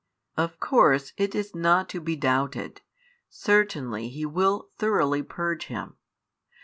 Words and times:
Of 0.35 0.59
course 0.59 1.13
it 1.15 1.35
is 1.35 1.53
not 1.53 1.87
to 1.89 2.01
be 2.01 2.15
doubted: 2.15 2.81
certainly 3.29 4.09
He 4.09 4.25
will 4.25 4.71
thoroughly 4.79 5.21
purge 5.21 5.67
him. 5.67 5.95